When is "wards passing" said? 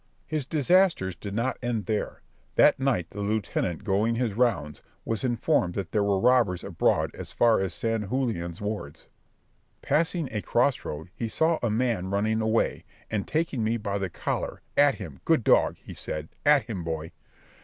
8.61-10.27